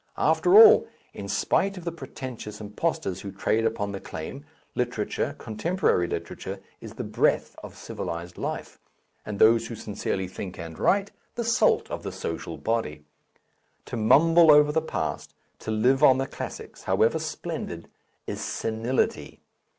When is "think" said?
10.27-10.57